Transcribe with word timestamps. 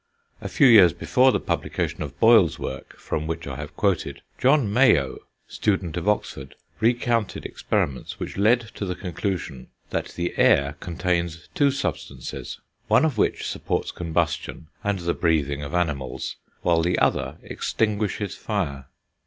A 0.41 0.49
few 0.49 0.65
years 0.65 0.93
before 0.93 1.31
the 1.31 1.39
publication 1.39 2.01
of 2.01 2.19
Boyle's 2.19 2.57
work, 2.57 2.97
from 2.97 3.27
which 3.27 3.45
I 3.45 3.57
have 3.57 3.75
quoted, 3.77 4.23
John 4.39 4.67
Mayow, 4.67 5.19
student 5.47 5.95
of 5.95 6.09
Oxford, 6.09 6.55
recounted 6.79 7.45
experiments 7.45 8.19
which 8.19 8.35
led 8.35 8.61
to 8.73 8.85
the 8.87 8.95
conclusion 8.95 9.67
that 9.91 10.07
the 10.15 10.35
air 10.39 10.75
contains 10.79 11.49
two 11.53 11.69
substances, 11.69 12.59
one 12.87 13.05
of 13.05 13.19
which 13.19 13.47
supports 13.47 13.91
combustion 13.91 14.69
and 14.83 14.97
the 14.97 15.13
breathing 15.13 15.61
of 15.61 15.75
animals, 15.75 16.37
while 16.63 16.81
the 16.81 16.97
other 16.97 17.37
extinguishes 17.43 18.33
fire. 18.35 18.87